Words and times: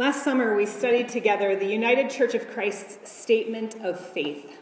Last 0.00 0.24
summer, 0.24 0.56
we 0.56 0.64
studied 0.64 1.10
together 1.10 1.54
the 1.54 1.66
United 1.66 2.08
Church 2.08 2.34
of 2.34 2.48
Christ's 2.48 3.12
statement 3.12 3.76
of 3.84 4.00
faith, 4.00 4.56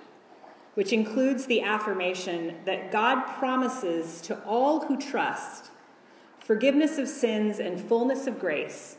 which 0.74 0.92
includes 0.92 1.46
the 1.46 1.62
affirmation 1.62 2.56
that 2.64 2.90
God 2.90 3.24
promises 3.38 4.20
to 4.22 4.42
all 4.42 4.86
who 4.86 4.96
trust 4.96 5.70
forgiveness 6.40 6.98
of 6.98 7.06
sins 7.06 7.60
and 7.60 7.80
fullness 7.80 8.26
of 8.26 8.40
grace, 8.40 8.96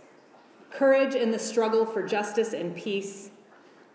courage 0.71 1.13
in 1.13 1.31
the 1.31 1.39
struggle 1.39 1.85
for 1.85 2.03
justice 2.03 2.53
and 2.53 2.73
peace, 2.73 3.31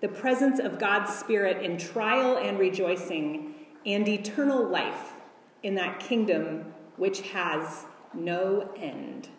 the 0.03 0.09
presence 0.09 0.59
of 0.59 0.79
God's 0.79 1.15
Spirit 1.15 1.63
in 1.65 1.79
trial 1.79 2.37
and 2.37 2.59
rejoicing, 2.59 3.55
and 3.87 4.07
eternal 4.07 4.63
life 4.63 5.15
in 5.63 5.77
that 5.77 5.99
kingdom 5.99 6.75
which 6.99 7.23
has 7.23 7.87
no 8.13 8.71
end. 8.77 9.31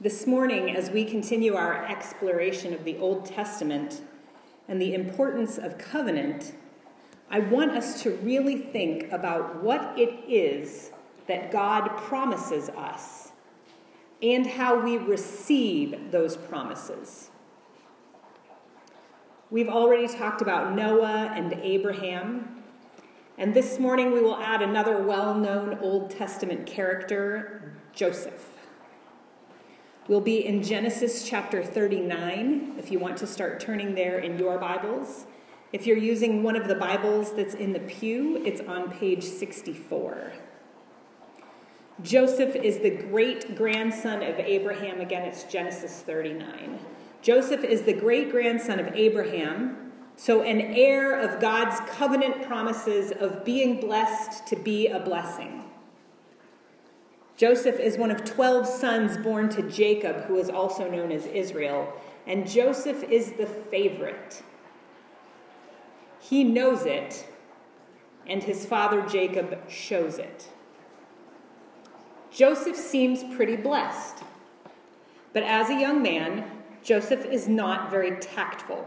This 0.00 0.28
morning, 0.28 0.76
as 0.76 0.90
we 0.90 1.04
continue 1.04 1.56
our 1.56 1.84
exploration 1.84 2.72
of 2.72 2.84
the 2.84 2.96
Old 2.98 3.26
Testament 3.26 4.00
and 4.68 4.80
the 4.80 4.94
importance 4.94 5.58
of 5.58 5.76
covenant, 5.76 6.54
I 7.28 7.40
want 7.40 7.72
us 7.72 8.00
to 8.04 8.12
really 8.18 8.58
think 8.58 9.10
about 9.10 9.60
what 9.60 9.98
it 9.98 10.20
is 10.28 10.92
that 11.26 11.50
God 11.50 11.96
promises 11.96 12.68
us 12.68 13.32
and 14.22 14.46
how 14.46 14.78
we 14.78 14.98
receive 14.98 16.12
those 16.12 16.36
promises. 16.36 17.30
We've 19.50 19.68
already 19.68 20.06
talked 20.06 20.42
about 20.42 20.76
Noah 20.76 21.32
and 21.34 21.54
Abraham, 21.54 22.62
and 23.36 23.52
this 23.52 23.80
morning 23.80 24.12
we 24.12 24.20
will 24.20 24.36
add 24.36 24.62
another 24.62 25.02
well 25.02 25.34
known 25.34 25.76
Old 25.80 26.10
Testament 26.10 26.66
character, 26.66 27.72
Joseph. 27.92 28.57
We'll 30.08 30.22
be 30.22 30.46
in 30.46 30.62
Genesis 30.62 31.28
chapter 31.28 31.62
39, 31.62 32.76
if 32.78 32.90
you 32.90 32.98
want 32.98 33.18
to 33.18 33.26
start 33.26 33.60
turning 33.60 33.94
there 33.94 34.20
in 34.20 34.38
your 34.38 34.56
Bibles. 34.56 35.26
If 35.70 35.86
you're 35.86 35.98
using 35.98 36.42
one 36.42 36.56
of 36.56 36.66
the 36.66 36.74
Bibles 36.74 37.34
that's 37.34 37.52
in 37.52 37.74
the 37.74 37.80
pew, 37.80 38.42
it's 38.42 38.62
on 38.62 38.90
page 38.90 39.22
64. 39.22 40.32
Joseph 42.00 42.56
is 42.56 42.78
the 42.78 42.88
great 42.88 43.54
grandson 43.54 44.22
of 44.22 44.38
Abraham. 44.38 45.02
Again, 45.02 45.24
it's 45.26 45.44
Genesis 45.44 46.00
39. 46.00 46.78
Joseph 47.20 47.62
is 47.62 47.82
the 47.82 47.92
great 47.92 48.30
grandson 48.30 48.80
of 48.80 48.86
Abraham, 48.94 49.92
so 50.16 50.40
an 50.40 50.62
heir 50.62 51.20
of 51.20 51.38
God's 51.38 51.80
covenant 51.90 52.46
promises 52.46 53.12
of 53.12 53.44
being 53.44 53.78
blessed 53.78 54.46
to 54.46 54.56
be 54.56 54.86
a 54.86 55.00
blessing. 55.00 55.64
Joseph 57.38 57.78
is 57.78 57.96
one 57.96 58.10
of 58.10 58.24
12 58.24 58.66
sons 58.66 59.16
born 59.16 59.48
to 59.50 59.62
Jacob, 59.62 60.24
who 60.24 60.38
is 60.38 60.50
also 60.50 60.90
known 60.90 61.12
as 61.12 61.24
Israel, 61.26 61.92
and 62.26 62.50
Joseph 62.50 63.04
is 63.04 63.32
the 63.34 63.46
favorite. 63.46 64.42
He 66.18 66.42
knows 66.42 66.84
it, 66.84 67.28
and 68.26 68.42
his 68.42 68.66
father 68.66 69.02
Jacob 69.02 69.70
shows 69.70 70.18
it. 70.18 70.48
Joseph 72.32 72.76
seems 72.76 73.22
pretty 73.36 73.56
blessed, 73.56 74.24
but 75.32 75.44
as 75.44 75.70
a 75.70 75.78
young 75.78 76.02
man, 76.02 76.44
Joseph 76.82 77.24
is 77.24 77.46
not 77.46 77.88
very 77.88 78.16
tactful. 78.16 78.84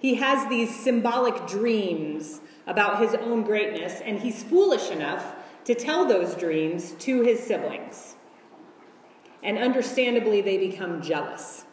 He 0.00 0.16
has 0.16 0.48
these 0.48 0.74
symbolic 0.74 1.46
dreams 1.46 2.40
about 2.66 3.00
his 3.00 3.14
own 3.14 3.44
greatness, 3.44 4.00
and 4.00 4.18
he's 4.18 4.42
foolish 4.42 4.90
enough 4.90 5.36
to 5.68 5.74
tell 5.74 6.08
those 6.08 6.34
dreams 6.34 6.92
to 6.92 7.20
his 7.20 7.40
siblings. 7.40 8.16
And 9.42 9.58
understandably, 9.58 10.40
they 10.40 10.56
become 10.56 11.02
jealous. 11.02 11.66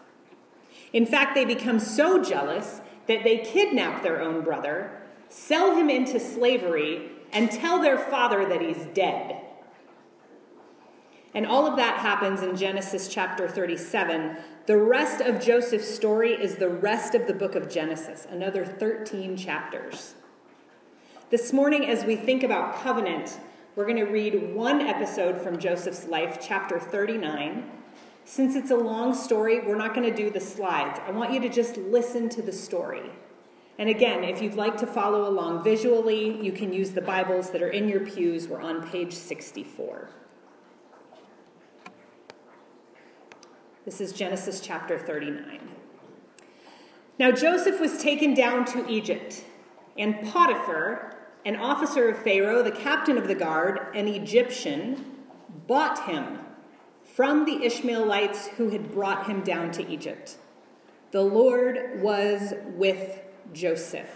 In 0.92 1.06
fact, 1.06 1.34
they 1.34 1.46
become 1.46 1.80
so 1.80 2.22
jealous 2.22 2.81
that 3.08 3.24
they 3.24 3.38
kidnap 3.38 4.03
their 4.03 4.19
own 4.19 4.42
brother, 4.42 5.02
sell 5.30 5.78
him 5.78 5.90
into 5.90 6.19
slavery, 6.19 7.09
and 7.31 7.50
tell 7.50 7.81
their 7.81 7.97
father 7.97 8.46
that 8.46 8.59
he's 8.59 8.86
dead. 8.94 9.40
And 11.34 11.46
all 11.46 11.66
of 11.66 11.78
that 11.78 12.00
happens 12.00 12.42
in 12.42 12.58
Genesis 12.58 13.08
chapter 13.08 13.48
37. 13.48 14.36
The 14.66 14.75
rest 14.75 15.22
of 15.22 15.40
Joseph's 15.40 15.88
story 15.88 16.34
is 16.34 16.58
the 16.58 16.68
rest 16.68 17.16
of 17.16 17.28
the 17.28 17.34
book 17.34 17.56
of 17.56 17.69
Genesis, 17.69 18.28
another 18.30 18.66
13 18.66 19.38
chapters. 19.38 20.16
This 21.30 21.53
morning, 21.53 21.86
as 21.86 22.03
we 22.03 22.18
think 22.18 22.44
about 22.44 22.81
covenant, 22.84 23.40
we're 23.75 23.86
going 23.86 23.97
to 23.97 24.06
read 24.06 24.56
one 24.56 24.80
episode 24.80 25.41
from 25.41 25.59
Joseph's 25.59 26.08
life, 26.08 26.38
chapter 26.41 26.80
39. 26.80 27.69
Since 28.24 28.56
it's 28.56 28.72
a 28.72 28.75
long 28.75 29.13
story, 29.13 29.59
we're 29.59 29.75
not 29.75 29.94
going 29.94 30.09
to 30.09 30.16
do 30.16 30.30
the 30.30 30.40
slides. 30.40 31.00
I 31.06 31.12
want 31.12 31.34
you 31.34 31.41
to 31.41 31.50
just 31.50 31.75
listen 31.75 32.30
to 32.30 32.41
the 32.41 32.53
story. 32.53 33.12
And 33.78 33.90
again, 33.90 34.24
if 34.24 34.41
you'd 34.41 34.56
like 34.56 34.78
to 34.78 34.88
follow 34.88 35.28
along 35.28 35.63
visually, 35.66 36.41
you 36.41 36.53
can 36.53 36.72
use 36.72 36.91
the 36.91 37.02
Bibles 37.02 37.50
that 37.50 37.62
are 37.62 37.69
in 37.69 37.90
your 37.90 38.00
pews. 38.00 38.47
We're 38.47 38.62
on 38.62 38.88
page 38.90 39.12
64. 39.12 40.09
This 43.84 44.00
is 44.00 44.13
Genesis 44.13 44.62
chapter 44.62 44.97
39. 44.97 45.59
Now 47.19 47.31
Joseph 47.31 47.81
was 47.81 48.02
taken 48.02 48.34
down 48.34 48.63
to 48.66 48.90
Egypt, 48.90 49.44
and 49.97 50.16
Potiphar, 50.31 51.15
an 51.45 51.56
officer 51.56 52.09
of 52.09 52.17
Pharaoh, 52.17 52.63
the 52.63 52.72
captain 52.72 53.17
of 53.17 53.28
the 53.28 53.35
guard, 53.35 53.79
an 53.94 54.07
Egyptian, 54.07 55.06
bought 55.67 56.06
him 56.06 56.39
from 57.03 57.45
the 57.45 57.63
Ishmaelites 57.63 58.47
who 58.47 58.69
had 58.69 58.91
brought 58.91 59.28
him 59.28 59.41
down 59.41 59.72
to 59.72 59.88
Egypt. 59.88 60.38
The 61.11 61.22
Lord 61.22 62.01
was 62.01 62.53
with 62.73 63.22
Joseph, 63.53 64.09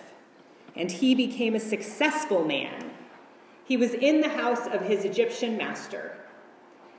and 0.75 0.91
he 0.91 1.13
became 1.13 1.55
a 1.55 1.59
successful 1.59 2.43
man. 2.43 2.91
He 3.63 3.77
was 3.77 3.93
in 3.93 4.21
the 4.21 4.29
house 4.29 4.65
of 4.67 4.81
his 4.81 5.05
Egyptian 5.05 5.55
master. 5.55 6.17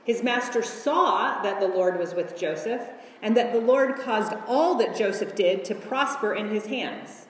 His 0.05 0.23
master 0.23 0.63
saw 0.63 1.41
that 1.43 1.59
the 1.59 1.67
Lord 1.67 1.99
was 1.99 2.15
with 2.15 2.37
Joseph, 2.37 2.81
and 3.21 3.35
that 3.35 3.51
the 3.51 3.59
Lord 3.59 3.97
caused 3.97 4.33
all 4.47 4.75
that 4.75 4.95
Joseph 4.95 5.35
did 5.35 5.65
to 5.65 5.75
prosper 5.75 6.33
in 6.33 6.49
his 6.49 6.67
hands. 6.67 7.27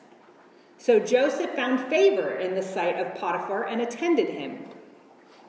So 0.82 0.98
Joseph 0.98 1.52
found 1.52 1.80
favor 1.92 2.32
in 2.32 2.56
the 2.56 2.64
sight 2.64 2.98
of 2.98 3.14
Potiphar 3.14 3.66
and 3.66 3.82
attended 3.82 4.30
him. 4.30 4.66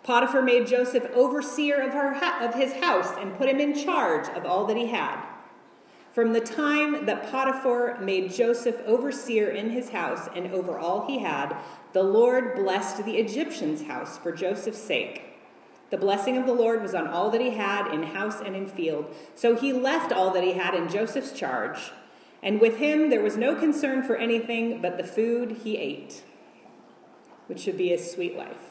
Potiphar 0.02 0.42
made 0.42 0.66
Joseph 0.66 1.06
overseer 1.14 1.80
of, 1.80 1.94
her, 1.94 2.14
of 2.44 2.54
his 2.54 2.74
house 2.74 3.14
and 3.18 3.34
put 3.38 3.48
him 3.48 3.58
in 3.58 3.74
charge 3.74 4.28
of 4.36 4.44
all 4.44 4.66
that 4.66 4.76
he 4.76 4.88
had. 4.88 5.24
From 6.12 6.34
the 6.34 6.40
time 6.42 7.06
that 7.06 7.30
Potiphar 7.30 7.98
made 8.02 8.30
Joseph 8.30 8.76
overseer 8.84 9.48
in 9.48 9.70
his 9.70 9.88
house 9.88 10.28
and 10.36 10.52
over 10.52 10.78
all 10.78 11.06
he 11.06 11.20
had, 11.20 11.56
the 11.94 12.02
Lord 12.02 12.54
blessed 12.54 13.02
the 13.06 13.16
Egyptian's 13.16 13.84
house 13.84 14.18
for 14.18 14.32
Joseph's 14.32 14.82
sake. 14.82 15.22
The 15.88 15.96
blessing 15.96 16.36
of 16.36 16.44
the 16.44 16.52
Lord 16.52 16.82
was 16.82 16.94
on 16.94 17.06
all 17.06 17.30
that 17.30 17.40
he 17.40 17.52
had 17.52 17.86
in 17.86 18.02
house 18.02 18.42
and 18.42 18.54
in 18.54 18.66
field. 18.66 19.06
So 19.34 19.56
he 19.56 19.72
left 19.72 20.12
all 20.12 20.30
that 20.34 20.44
he 20.44 20.52
had 20.52 20.74
in 20.74 20.90
Joseph's 20.90 21.32
charge 21.32 21.90
and 22.42 22.60
with 22.60 22.78
him 22.78 23.10
there 23.10 23.22
was 23.22 23.36
no 23.36 23.54
concern 23.54 24.02
for 24.02 24.16
anything 24.16 24.82
but 24.82 24.96
the 24.96 25.04
food 25.04 25.58
he 25.62 25.76
ate, 25.76 26.22
which 27.46 27.60
should 27.60 27.76
be 27.76 27.92
a 27.92 27.98
sweet 27.98 28.36
life. 28.36 28.70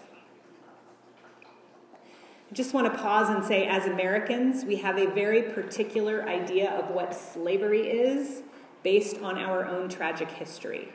I 2.52 2.54
just 2.54 2.74
want 2.74 2.92
to 2.92 3.00
pause 3.00 3.30
and 3.30 3.46
say, 3.46 3.66
as 3.66 3.86
Americans, 3.86 4.66
we 4.66 4.76
have 4.78 4.98
a 4.98 5.10
very 5.12 5.42
particular 5.42 6.28
idea 6.28 6.72
of 6.72 6.90
what 6.90 7.16
slavery 7.16 7.90
is 7.90 8.44
based 8.84 9.20
on 9.22 9.38
our 9.38 9.66
own 9.66 9.88
tragic 9.88 10.30
history. 10.30 10.90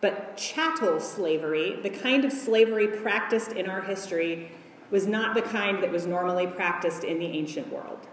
But 0.00 0.36
chattel 0.36 1.00
slavery, 1.00 1.80
the 1.82 1.90
kind 1.90 2.24
of 2.24 2.32
slavery 2.32 2.86
practiced 2.86 3.52
in 3.52 3.68
our 3.68 3.80
history, 3.80 4.52
was 4.90 5.08
not 5.08 5.34
the 5.34 5.42
kind 5.42 5.82
that 5.82 5.90
was 5.90 6.06
normally 6.06 6.46
practiced 6.46 7.02
in 7.02 7.18
the 7.18 7.26
ancient 7.26 7.72
world. 7.72 8.06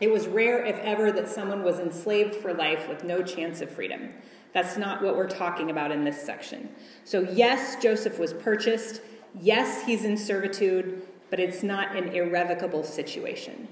It 0.00 0.10
was 0.10 0.26
rare, 0.26 0.64
if 0.64 0.78
ever, 0.78 1.12
that 1.12 1.28
someone 1.28 1.62
was 1.62 1.78
enslaved 1.78 2.34
for 2.34 2.54
life 2.54 2.88
with 2.88 3.04
no 3.04 3.22
chance 3.22 3.60
of 3.60 3.70
freedom. 3.70 4.10
That's 4.52 4.76
not 4.76 5.02
what 5.02 5.16
we're 5.16 5.28
talking 5.28 5.70
about 5.70 5.92
in 5.92 6.04
this 6.04 6.20
section. 6.20 6.70
So, 7.04 7.20
yes, 7.20 7.80
Joseph 7.80 8.18
was 8.18 8.32
purchased. 8.32 9.02
Yes, 9.40 9.84
he's 9.84 10.04
in 10.04 10.16
servitude, 10.16 11.02
but 11.28 11.38
it's 11.38 11.62
not 11.62 11.94
an 11.94 12.08
irrevocable 12.08 12.82
situation. 12.82 13.68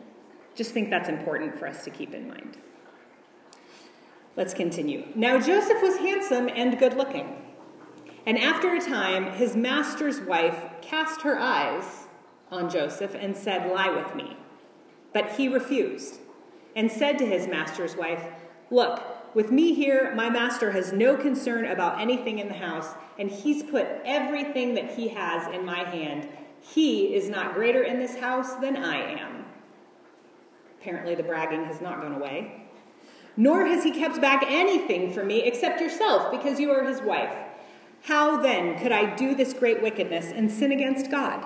Just 0.55 0.73
think 0.73 0.91
that's 0.91 1.09
important 1.09 1.59
for 1.59 1.67
us 1.67 1.83
to 1.85 1.91
keep 1.91 2.15
in 2.15 2.29
mind. 2.29 2.59
Let's 4.37 4.55
continue. 4.55 5.09
Now, 5.15 5.41
Joseph 5.41 5.83
was 5.83 5.97
handsome 5.97 6.49
and 6.55 6.79
good 6.79 6.95
looking. 6.95 7.43
And 8.27 8.39
after 8.39 8.75
a 8.75 8.81
time, 8.81 9.33
his 9.33 9.57
master's 9.57 10.21
wife 10.21 10.63
cast 10.81 11.23
her 11.23 11.39
eyes 11.39 12.07
on 12.51 12.71
Joseph 12.71 13.17
and 13.19 13.37
said, 13.37 13.73
Lie 13.73 13.91
with 13.91 14.15
me. 14.15 14.37
But 15.13 15.33
he 15.33 15.49
refused 15.49 16.21
and 16.77 16.91
said 16.91 17.19
to 17.19 17.27
his 17.27 17.47
master's 17.47 17.97
wife, 17.97 18.25
Look, 18.71 19.03
with 19.35 19.51
me 19.51 19.75
here, 19.75 20.15
my 20.15 20.31
master 20.31 20.73
has 20.73 20.93
no 20.93 21.17
concern 21.17 21.67
about 21.67 22.01
anything 22.01 22.39
in 22.39 22.49
the 22.49 22.55
house, 22.55 22.95
and 23.19 23.31
he's 23.31 23.63
put 23.63 23.87
everything 24.05 24.75
that 24.75 24.91
he 24.91 25.09
has 25.09 25.53
in 25.55 25.65
my 25.65 25.85
hand. 25.85 26.29
He 26.61 27.15
is 27.15 27.29
not 27.29 27.55
greater 27.55 27.83
in 27.83 27.99
this 27.99 28.17
house 28.17 28.55
than 28.55 28.77
I 28.77 28.97
am. 29.19 29.45
Apparently, 30.81 31.15
the 31.15 31.23
bragging 31.23 31.65
has 31.65 31.81
not 31.81 32.01
gone 32.01 32.15
away. 32.15 32.65
Nor 33.37 33.67
has 33.67 33.85
he 33.85 33.93
kept 33.93 34.21
back 34.21 34.45
anything 34.47 35.13
from 35.13 35.29
me 35.29 35.43
except 35.43 35.81
yourself, 35.81 36.31
because 36.31 36.59
you 36.59 36.71
are 36.71 36.85
his 36.85 37.01
wife. 37.01 37.35
How 38.03 38.41
then 38.41 38.79
could 38.79 38.93
I 38.93 39.15
do 39.15 39.35
this 39.35 39.53
great 39.53 39.83
wickedness 39.83 40.33
and 40.35 40.51
sin 40.51 40.73
against 40.73 41.11
God? 41.11 41.45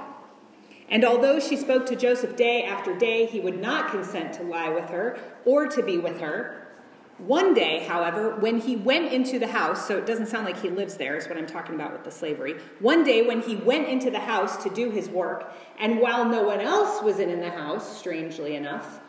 And 0.93 1.07
although 1.07 1.41
she 1.41 1.57
spoke 1.57 1.87
to 1.87 1.97
Joseph 1.97 2.37
day 2.37 2.65
after 2.65 2.95
day, 2.95 3.25
he 3.25 3.41
would 3.41 3.59
not 3.59 3.91
consent 3.91 4.35
to 4.35 4.43
lie 4.43 4.69
with 4.69 4.91
her 4.91 5.19
or 5.47 5.67
to 5.67 5.83
be 5.83 5.97
with 5.97 6.21
her. 6.21 6.69
One 7.17 7.55
day, 7.55 7.85
however, 7.89 8.37
when 8.37 8.61
he 8.61 8.77
went 8.77 9.11
into 9.11 9.39
the 9.39 9.47
house, 9.47 9.89
so 9.89 9.97
it 9.97 10.05
doesn't 10.05 10.27
sound 10.27 10.45
like 10.45 10.61
he 10.61 10.69
lives 10.69 10.99
there, 10.99 11.17
is 11.17 11.27
what 11.29 11.39
I'm 11.39 11.47
talking 11.47 11.75
about 11.75 11.93
with 11.93 12.05
the 12.05 12.11
slavery. 12.11 12.57
One 12.81 13.05
day, 13.05 13.27
when 13.27 13.41
he 13.41 13.57
went 13.57 13.89
into 13.89 14.11
the 14.11 14.19
house 14.19 14.63
to 14.65 14.71
do 14.71 14.91
his 14.91 15.09
work, 15.09 15.51
and 15.79 15.99
while 15.99 16.27
no 16.27 16.43
one 16.43 16.61
else 16.61 17.03
was 17.03 17.21
in 17.21 17.41
the 17.41 17.51
house, 17.51 17.99
strangely 17.99 18.55
enough, 18.55 19.01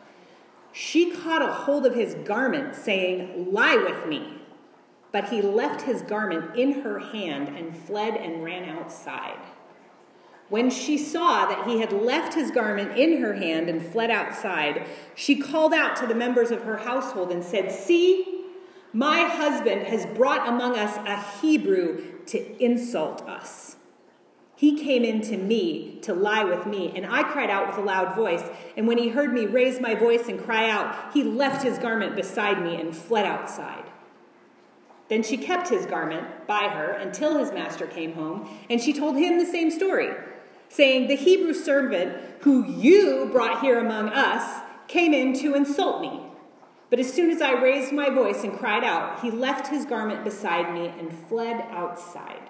she 0.71 1.11
caught 1.11 1.41
a 1.41 1.51
hold 1.51 1.85
of 1.85 1.95
his 1.95 2.15
garment, 2.25 2.75
saying, 2.75 3.51
Lie 3.51 3.75
with 3.75 4.07
me. 4.07 4.37
But 5.11 5.29
he 5.29 5.41
left 5.41 5.81
his 5.81 6.01
garment 6.01 6.55
in 6.55 6.81
her 6.83 6.99
hand 6.99 7.49
and 7.49 7.75
fled 7.75 8.15
and 8.15 8.41
ran 8.41 8.69
outside. 8.69 9.39
When 10.49 10.69
she 10.69 10.97
saw 10.97 11.45
that 11.45 11.67
he 11.67 11.79
had 11.79 11.91
left 11.91 12.33
his 12.33 12.51
garment 12.51 12.97
in 12.97 13.21
her 13.21 13.33
hand 13.33 13.69
and 13.69 13.83
fled 13.83 14.11
outside, 14.11 14.87
she 15.15 15.35
called 15.35 15.73
out 15.73 15.95
to 15.97 16.07
the 16.07 16.15
members 16.15 16.51
of 16.51 16.63
her 16.63 16.77
household 16.77 17.31
and 17.31 17.43
said, 17.43 17.71
See, 17.71 18.43
my 18.91 19.21
husband 19.21 19.83
has 19.83 20.05
brought 20.05 20.47
among 20.47 20.77
us 20.77 20.97
a 20.97 21.19
Hebrew 21.39 22.19
to 22.27 22.63
insult 22.63 23.21
us. 23.23 23.77
He 24.55 24.77
came 24.77 25.03
in 25.03 25.21
to 25.21 25.37
me 25.37 25.97
to 26.03 26.13
lie 26.13 26.43
with 26.43 26.67
me, 26.67 26.93
and 26.95 27.05
I 27.05 27.23
cried 27.23 27.49
out 27.49 27.67
with 27.67 27.77
a 27.77 27.81
loud 27.81 28.15
voice. 28.15 28.43
And 28.77 28.87
when 28.87 28.99
he 28.99 29.09
heard 29.09 29.33
me 29.33 29.45
raise 29.45 29.81
my 29.81 29.95
voice 29.95 30.27
and 30.27 30.41
cry 30.41 30.69
out, 30.69 31.13
he 31.13 31.23
left 31.23 31.63
his 31.63 31.79
garment 31.79 32.15
beside 32.15 32.61
me 32.61 32.79
and 32.79 32.95
fled 32.95 33.25
outside. 33.25 33.83
Then 35.09 35.23
she 35.23 35.37
kept 35.37 35.69
his 35.69 35.85
garment 35.85 36.47
by 36.47 36.69
her 36.69 36.91
until 36.91 37.37
his 37.39 37.51
master 37.51 37.87
came 37.87 38.13
home, 38.13 38.47
and 38.69 38.79
she 38.79 38.93
told 38.93 39.17
him 39.17 39.37
the 39.37 39.45
same 39.45 39.71
story 39.71 40.13
saying, 40.73 41.07
The 41.07 41.15
Hebrew 41.15 41.53
servant 41.53 42.17
who 42.41 42.65
you 42.67 43.29
brought 43.31 43.61
here 43.61 43.79
among 43.79 44.09
us 44.09 44.61
came 44.87 45.13
in 45.13 45.33
to 45.39 45.55
insult 45.55 46.01
me. 46.01 46.21
But 46.89 46.99
as 46.99 47.11
soon 47.11 47.29
as 47.29 47.41
I 47.41 47.61
raised 47.61 47.91
my 47.91 48.09
voice 48.09 48.43
and 48.43 48.57
cried 48.57 48.83
out, 48.83 49.21
he 49.21 49.31
left 49.31 49.67
his 49.67 49.85
garment 49.85 50.23
beside 50.23 50.73
me 50.73 50.87
and 50.99 51.11
fled 51.27 51.65
outside. 51.71 52.49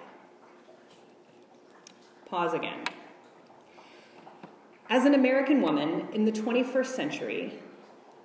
Pause 2.26 2.54
again. 2.54 2.84
As 4.88 5.04
an 5.04 5.14
American 5.14 5.62
woman 5.62 6.08
in 6.12 6.24
the 6.24 6.32
21st 6.32 6.86
century, 6.86 7.54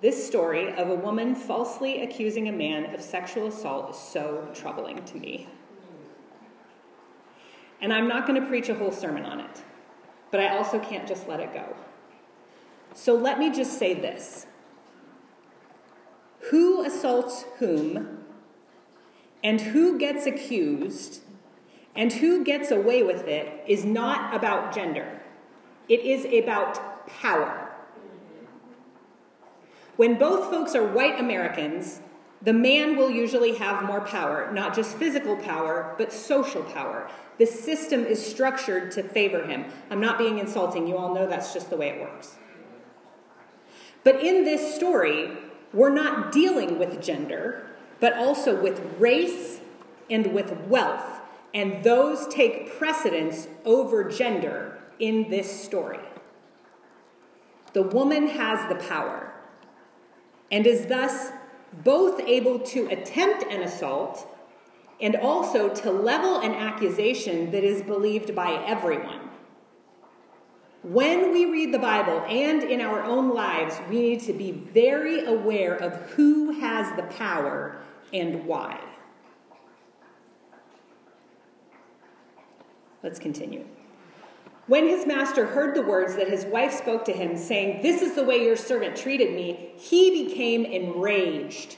this 0.02 0.26
story 0.26 0.72
of 0.74 0.88
a 0.88 0.94
woman 0.94 1.34
falsely 1.34 2.02
accusing 2.02 2.48
a 2.48 2.52
man 2.52 2.94
of 2.94 3.00
sexual 3.00 3.46
assault 3.46 3.90
is 3.90 3.96
so 3.96 4.48
troubling 4.54 5.04
to 5.04 5.16
me. 5.18 5.48
And 7.80 7.92
I'm 7.92 8.08
not 8.08 8.26
going 8.26 8.40
to 8.40 8.46
preach 8.46 8.68
a 8.68 8.74
whole 8.74 8.92
sermon 8.92 9.24
on 9.24 9.40
it 9.40 9.62
but 10.30 10.40
I 10.40 10.56
also 10.56 10.78
can't 10.78 11.06
just 11.06 11.28
let 11.28 11.40
it 11.40 11.52
go. 11.52 11.76
So 12.94 13.14
let 13.14 13.38
me 13.38 13.50
just 13.50 13.78
say 13.78 13.94
this 13.94 14.46
Who 16.50 16.84
assaults 16.84 17.44
whom, 17.58 18.24
and 19.42 19.60
who 19.60 19.98
gets 19.98 20.26
accused, 20.26 21.22
and 21.94 22.12
who 22.12 22.44
gets 22.44 22.70
away 22.70 23.02
with 23.02 23.26
it 23.26 23.64
is 23.66 23.84
not 23.84 24.34
about 24.34 24.74
gender, 24.74 25.20
it 25.88 26.00
is 26.00 26.24
about 26.24 27.06
power. 27.06 27.66
When 29.96 30.18
both 30.18 30.50
folks 30.50 30.74
are 30.74 30.86
white 30.86 31.20
Americans, 31.20 32.00
the 32.42 32.52
man 32.52 32.96
will 32.96 33.10
usually 33.10 33.54
have 33.56 33.84
more 33.84 34.00
power, 34.00 34.50
not 34.52 34.74
just 34.74 34.96
physical 34.96 35.36
power, 35.36 35.94
but 35.98 36.12
social 36.12 36.62
power. 36.62 37.10
The 37.38 37.46
system 37.46 38.04
is 38.04 38.24
structured 38.24 38.90
to 38.92 39.02
favor 39.02 39.46
him. 39.46 39.66
I'm 39.90 40.00
not 40.00 40.18
being 40.18 40.38
insulting. 40.38 40.86
You 40.86 40.96
all 40.96 41.14
know 41.14 41.26
that's 41.26 41.52
just 41.52 41.68
the 41.68 41.76
way 41.76 41.90
it 41.90 42.00
works. 42.00 42.36
But 44.04 44.24
in 44.24 44.44
this 44.44 44.74
story, 44.74 45.36
we're 45.72 45.92
not 45.92 46.32
dealing 46.32 46.78
with 46.78 47.02
gender, 47.02 47.66
but 48.00 48.14
also 48.14 48.60
with 48.60 48.80
race 48.98 49.60
and 50.08 50.32
with 50.32 50.52
wealth. 50.66 51.20
And 51.52 51.84
those 51.84 52.26
take 52.28 52.78
precedence 52.78 53.48
over 53.64 54.04
gender 54.04 54.78
in 54.98 55.28
this 55.28 55.62
story. 55.62 56.00
The 57.74 57.82
woman 57.82 58.28
has 58.28 58.68
the 58.68 58.76
power 58.86 59.32
and 60.50 60.66
is 60.66 60.86
thus 60.86 61.32
both 61.72 62.20
able 62.20 62.58
to 62.58 62.86
attempt 62.88 63.44
an 63.44 63.62
assault 63.62 64.26
and 65.00 65.16
also 65.16 65.68
to 65.68 65.90
level 65.90 66.40
an 66.40 66.52
accusation 66.52 67.50
that 67.52 67.64
is 67.64 67.82
believed 67.82 68.34
by 68.34 68.62
everyone. 68.66 69.30
When 70.82 71.32
we 71.32 71.44
read 71.44 71.72
the 71.72 71.78
Bible 71.78 72.22
and 72.26 72.62
in 72.62 72.80
our 72.80 73.02
own 73.02 73.34
lives, 73.34 73.76
we 73.88 74.00
need 74.00 74.20
to 74.22 74.32
be 74.32 74.50
very 74.50 75.24
aware 75.26 75.74
of 75.74 75.94
who 76.12 76.52
has 76.60 76.94
the 76.96 77.02
power 77.02 77.82
and 78.12 78.46
why. 78.46 78.80
Let's 83.02 83.18
continue. 83.18 83.66
When 84.70 84.86
his 84.86 85.04
master 85.04 85.46
heard 85.46 85.74
the 85.74 85.82
words 85.82 86.14
that 86.14 86.28
his 86.28 86.44
wife 86.44 86.72
spoke 86.72 87.04
to 87.06 87.12
him, 87.12 87.36
saying, 87.36 87.82
This 87.82 88.02
is 88.02 88.14
the 88.14 88.22
way 88.22 88.44
your 88.44 88.54
servant 88.54 88.94
treated 88.94 89.34
me, 89.34 89.72
he 89.76 90.22
became 90.22 90.64
enraged. 90.64 91.74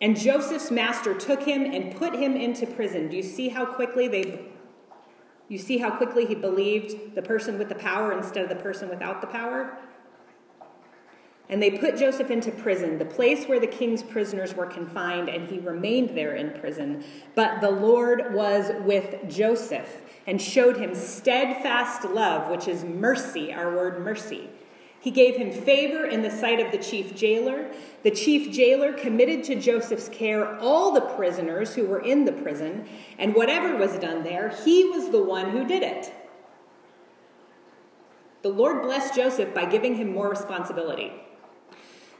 And 0.00 0.16
Joseph's 0.16 0.70
master 0.70 1.14
took 1.14 1.42
him 1.42 1.64
and 1.64 1.96
put 1.96 2.14
him 2.14 2.36
into 2.36 2.64
prison. 2.64 3.08
Do 3.08 3.16
you 3.16 3.24
see 3.24 3.48
how 3.48 3.66
quickly 3.66 4.06
they 4.06 4.44
you 5.48 5.58
see 5.58 5.78
how 5.78 5.90
quickly 5.90 6.26
he 6.26 6.36
believed 6.36 7.16
the 7.16 7.22
person 7.22 7.58
with 7.58 7.68
the 7.68 7.74
power 7.74 8.12
instead 8.12 8.44
of 8.44 8.50
the 8.50 8.62
person 8.62 8.88
without 8.88 9.20
the 9.20 9.26
power? 9.26 9.76
And 11.48 11.60
they 11.60 11.72
put 11.72 11.96
Joseph 11.96 12.30
into 12.30 12.52
prison, 12.52 12.98
the 12.98 13.04
place 13.04 13.46
where 13.46 13.58
the 13.58 13.66
king's 13.66 14.04
prisoners 14.04 14.54
were 14.54 14.66
confined, 14.66 15.28
and 15.28 15.50
he 15.50 15.58
remained 15.58 16.16
there 16.16 16.36
in 16.36 16.52
prison. 16.60 17.02
But 17.34 17.60
the 17.60 17.70
Lord 17.70 18.32
was 18.32 18.70
with 18.84 19.28
Joseph 19.28 20.02
and 20.28 20.42
showed 20.42 20.76
him 20.76 20.94
steadfast 20.94 22.04
love, 22.04 22.50
which 22.50 22.68
is 22.68 22.84
mercy, 22.84 23.50
our 23.50 23.74
word 23.74 24.04
mercy. 24.04 24.50
He 25.00 25.10
gave 25.10 25.36
him 25.36 25.50
favor 25.50 26.04
in 26.04 26.20
the 26.20 26.30
sight 26.30 26.60
of 26.60 26.70
the 26.70 26.76
chief 26.76 27.16
jailer. 27.16 27.70
The 28.02 28.10
chief 28.10 28.52
jailer 28.52 28.92
committed 28.92 29.42
to 29.44 29.54
Joseph's 29.54 30.10
care 30.10 30.58
all 30.58 30.92
the 30.92 31.00
prisoners 31.00 31.74
who 31.74 31.86
were 31.86 32.00
in 32.00 32.26
the 32.26 32.32
prison, 32.32 32.86
and 33.16 33.34
whatever 33.34 33.74
was 33.74 33.98
done 33.98 34.22
there, 34.22 34.50
he 34.50 34.84
was 34.84 35.08
the 35.08 35.22
one 35.22 35.48
who 35.50 35.66
did 35.66 35.82
it. 35.82 36.12
The 38.42 38.50
Lord 38.50 38.82
blessed 38.82 39.14
Joseph 39.14 39.54
by 39.54 39.64
giving 39.64 39.94
him 39.94 40.12
more 40.12 40.28
responsibility. 40.28 41.10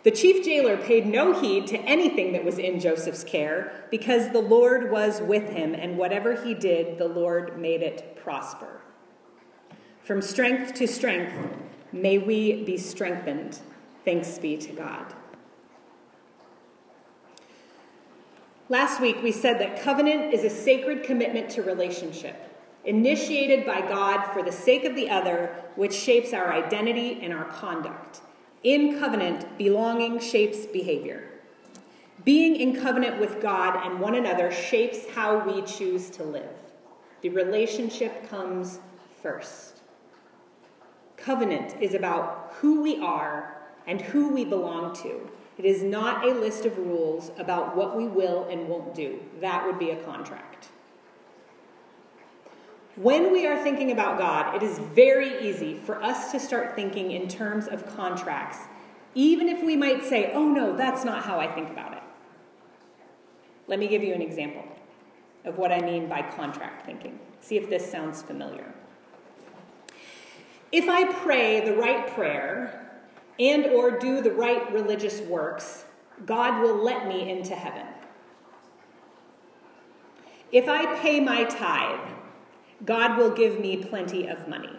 The 0.04 0.10
chief 0.12 0.44
jailer 0.44 0.76
paid 0.76 1.06
no 1.06 1.38
heed 1.38 1.66
to 1.68 1.78
anything 1.80 2.32
that 2.32 2.44
was 2.44 2.58
in 2.58 2.78
Joseph's 2.78 3.24
care 3.24 3.86
because 3.90 4.30
the 4.30 4.40
Lord 4.40 4.90
was 4.90 5.20
with 5.20 5.50
him, 5.50 5.74
and 5.74 5.98
whatever 5.98 6.42
he 6.42 6.54
did, 6.54 6.98
the 6.98 7.08
Lord 7.08 7.58
made 7.58 7.82
it 7.82 8.16
prosper. 8.16 8.80
From 10.04 10.22
strength 10.22 10.74
to 10.74 10.86
strength, 10.86 11.34
may 11.92 12.16
we 12.16 12.64
be 12.64 12.76
strengthened. 12.76 13.58
Thanks 14.04 14.38
be 14.38 14.56
to 14.56 14.72
God. 14.72 15.14
Last 18.70 19.00
week, 19.00 19.22
we 19.22 19.32
said 19.32 19.58
that 19.60 19.82
covenant 19.82 20.32
is 20.32 20.44
a 20.44 20.50
sacred 20.50 21.02
commitment 21.02 21.50
to 21.50 21.62
relationship, 21.62 22.36
initiated 22.84 23.66
by 23.66 23.80
God 23.80 24.32
for 24.32 24.42
the 24.42 24.52
sake 24.52 24.84
of 24.84 24.94
the 24.94 25.10
other, 25.10 25.54
which 25.74 25.94
shapes 25.94 26.32
our 26.32 26.52
identity 26.52 27.18
and 27.22 27.32
our 27.32 27.46
conduct. 27.46 28.20
In 28.64 28.98
covenant, 28.98 29.56
belonging 29.56 30.18
shapes 30.18 30.66
behavior. 30.66 31.30
Being 32.24 32.56
in 32.56 32.80
covenant 32.80 33.20
with 33.20 33.40
God 33.40 33.86
and 33.86 34.00
one 34.00 34.16
another 34.16 34.50
shapes 34.50 35.06
how 35.14 35.38
we 35.46 35.62
choose 35.62 36.10
to 36.10 36.24
live. 36.24 36.56
The 37.20 37.28
relationship 37.28 38.28
comes 38.28 38.80
first. 39.22 39.80
Covenant 41.16 41.76
is 41.80 41.94
about 41.94 42.52
who 42.60 42.82
we 42.82 42.98
are 42.98 43.56
and 43.86 44.00
who 44.00 44.28
we 44.28 44.44
belong 44.44 44.94
to. 45.02 45.30
It 45.56 45.64
is 45.64 45.82
not 45.82 46.24
a 46.24 46.34
list 46.34 46.64
of 46.66 46.78
rules 46.78 47.30
about 47.38 47.76
what 47.76 47.96
we 47.96 48.06
will 48.06 48.46
and 48.48 48.68
won't 48.68 48.94
do. 48.94 49.20
That 49.40 49.66
would 49.66 49.78
be 49.78 49.90
a 49.90 50.02
contract. 50.04 50.68
When 52.98 53.30
we 53.30 53.46
are 53.46 53.62
thinking 53.62 53.92
about 53.92 54.18
God, 54.18 54.56
it 54.56 54.62
is 54.64 54.80
very 54.80 55.48
easy 55.48 55.76
for 55.76 56.02
us 56.02 56.32
to 56.32 56.40
start 56.40 56.74
thinking 56.74 57.12
in 57.12 57.28
terms 57.28 57.68
of 57.68 57.86
contracts, 57.94 58.58
even 59.14 59.48
if 59.48 59.62
we 59.62 59.76
might 59.76 60.02
say, 60.02 60.32
oh 60.32 60.48
no, 60.48 60.76
that's 60.76 61.04
not 61.04 61.22
how 61.22 61.38
I 61.38 61.46
think 61.46 61.70
about 61.70 61.92
it. 61.92 62.02
Let 63.68 63.78
me 63.78 63.86
give 63.86 64.02
you 64.02 64.14
an 64.14 64.20
example 64.20 64.64
of 65.44 65.58
what 65.58 65.70
I 65.70 65.80
mean 65.80 66.08
by 66.08 66.22
contract 66.22 66.86
thinking. 66.86 67.20
See 67.40 67.56
if 67.56 67.70
this 67.70 67.88
sounds 67.88 68.20
familiar. 68.20 68.74
If 70.72 70.88
I 70.88 71.12
pray 71.12 71.60
the 71.60 71.76
right 71.76 72.08
prayer 72.08 72.90
and 73.38 73.66
or 73.66 73.96
do 73.96 74.20
the 74.20 74.32
right 74.32 74.72
religious 74.72 75.20
works, 75.20 75.84
God 76.26 76.60
will 76.60 76.82
let 76.82 77.06
me 77.06 77.30
into 77.30 77.54
heaven. 77.54 77.86
If 80.50 80.68
I 80.68 80.98
pay 80.98 81.20
my 81.20 81.44
tithe, 81.44 82.14
God 82.84 83.18
will 83.18 83.30
give 83.30 83.58
me 83.60 83.76
plenty 83.76 84.26
of 84.26 84.48
money. 84.48 84.70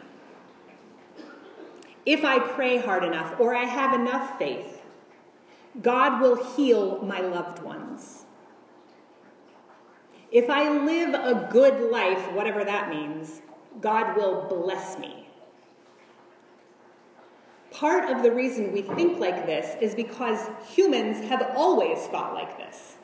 If 2.06 2.24
I 2.24 2.40
pray 2.40 2.78
hard 2.78 3.04
enough 3.04 3.40
or 3.40 3.54
I 3.56 3.66
have 3.66 3.94
enough 3.94 4.38
faith, 4.40 4.82
God 5.82 6.22
will 6.22 6.56
heal 6.56 7.02
my 7.04 7.20
loved 7.20 7.62
ones. 7.62 8.26
If 10.32 10.50
I 10.50 10.70
live 10.70 11.14
a 11.14 11.48
good 11.52 11.92
life, 11.92 12.32
whatever 12.34 12.64
that 12.64 12.90
means, 12.90 13.42
God 13.82 14.16
will 14.16 14.48
bless 14.48 14.98
me. 15.00 15.28
Part 17.72 18.10
of 18.10 18.24
the 18.24 18.32
reason 18.32 18.72
we 18.72 18.82
think 18.82 19.20
like 19.20 19.46
this 19.46 19.76
is 19.82 19.96
because 19.96 20.50
humans 20.68 21.24
have 21.30 21.54
always 21.56 22.00
thought 22.08 22.34
like 22.34 22.58
this. 22.58 22.96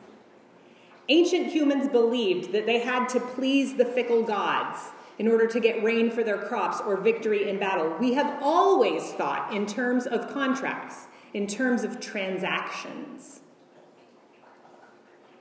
Ancient 1.08 1.48
humans 1.48 1.88
believed 1.88 2.52
that 2.52 2.66
they 2.66 2.80
had 2.80 3.08
to 3.10 3.20
please 3.20 3.76
the 3.76 3.86
fickle 3.86 4.24
gods 4.24 4.80
in 5.20 5.28
order 5.28 5.48
to 5.48 5.60
get 5.60 5.84
rain 5.84 6.10
for 6.10 6.24
their 6.24 6.38
crops 6.38 6.82
or 6.82 6.98
victory 6.98 7.48
in 7.48 7.60
battle. 7.60 7.96
We 8.00 8.14
have 8.14 8.42
always 8.42 9.14
thought 9.14 9.54
in 9.54 9.66
terms 9.66 10.08
of 10.08 10.34
contracts, 10.34 11.08
in 11.34 11.48
terms 11.48 11.84
of 11.84 12.00
transactions. 12.00 13.42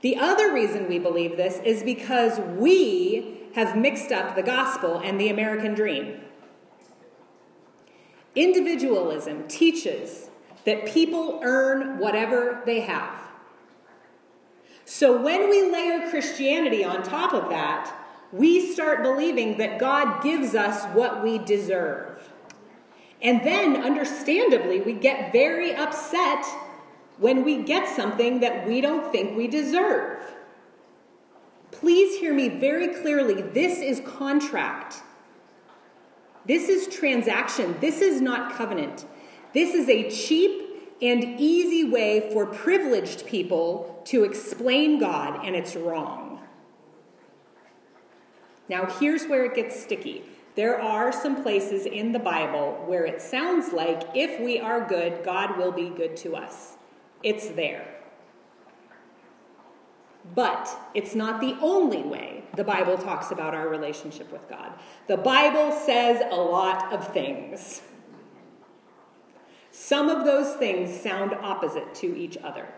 The 0.02 0.16
other 0.18 0.52
reason 0.52 0.87
we 0.87 0.99
believe 0.99 1.37
this 1.38 1.61
is 1.64 1.83
because 1.83 2.38
we 2.38 3.40
have 3.54 3.76
mixed 3.76 4.12
up 4.12 4.37
the 4.37 4.42
gospel 4.42 4.99
and 4.99 5.18
the 5.18 5.30
American 5.30 5.75
dream. 5.75 6.21
Individualism 8.35 9.49
teaches 9.49 10.28
that 10.66 10.87
people 10.87 11.40
earn 11.42 11.99
whatever 11.99 12.62
they 12.66 12.80
have. 12.80 13.18
So 14.85 15.21
when 15.21 15.49
we 15.49 15.71
layer 15.71 16.09
Christianity 16.11 16.85
on 16.85 17.03
top 17.03 17.33
of 17.33 17.49
that, 17.50 17.93
we 18.33 18.73
start 18.73 19.03
believing 19.03 19.59
that 19.59 19.79
God 19.79 20.23
gives 20.23 20.55
us 20.55 20.85
what 20.95 21.23
we 21.23 21.38
deserve. 21.38 22.31
And 23.23 23.43
then, 23.45 23.76
understandably, 23.76 24.81
we 24.81 24.93
get 24.93 25.33
very 25.33 25.75
upset 25.75 26.45
when 27.19 27.45
we 27.45 27.62
get 27.62 27.88
something 27.88 28.41
that 28.41 28.67
we 28.67 28.81
don't 28.81 29.11
think 29.11 29.37
we 29.37 29.47
deserve. 29.47 30.21
Please 31.71 32.19
hear 32.19 32.35
me 32.35 32.49
very 32.49 32.88
clearly. 32.88 33.41
This 33.41 33.79
is 33.79 34.00
contract. 34.00 35.03
This 36.45 36.69
is 36.69 36.95
transaction. 36.95 37.76
This 37.81 38.00
is 38.00 38.21
not 38.21 38.53
covenant. 38.53 39.07
This 39.55 39.75
is 39.75 39.88
a 39.88 40.11
cheap 40.11 40.63
and 41.03 41.41
easy 41.41 41.85
way 41.85 42.31
for 42.33 42.47
privileged 42.47 43.27
people 43.27 44.03
to 44.07 44.25
explain 44.25 44.99
God, 44.99 45.45
and 45.45 45.57
it's 45.57 45.77
wrong. 45.77 46.41
Now, 48.69 48.87
here's 48.87 49.27
where 49.27 49.45
it 49.45 49.55
gets 49.55 49.81
sticky. 49.81 50.25
There 50.55 50.81
are 50.81 51.13
some 51.13 51.43
places 51.43 51.85
in 51.85 52.13
the 52.13 52.19
Bible 52.19 52.83
where 52.87 53.05
it 53.05 53.21
sounds 53.21 53.73
like 53.73 54.05
if 54.15 54.41
we 54.41 54.61
are 54.61 54.87
good, 54.87 55.25
God 55.25 55.59
will 55.59 55.73
be 55.73 55.91
good 55.91 56.17
to 56.19 56.37
us. 56.37 56.77
It's 57.23 57.49
there. 57.49 57.87
But 60.35 60.71
it's 60.95 61.15
not 61.15 61.41
the 61.41 61.57
only 61.61 62.03
way 62.03 62.45
the 62.57 62.65
Bible 62.65 62.97
talks 62.97 63.31
about 63.31 63.55
our 63.55 63.69
relationship 63.69 64.33
with 64.33 64.49
God. 64.49 64.73
The 65.07 65.17
Bible 65.17 65.73
says 65.73 66.23
a 66.31 66.37
lot 66.37 66.93
of 66.93 67.13
things. 67.13 67.83
Some 69.76 70.09
of 70.09 70.25
those 70.25 70.54
things 70.54 70.88
sound 71.00 71.35
opposite 71.35 71.97
to 71.97 72.16
each 72.16 72.38
other. 72.38 72.69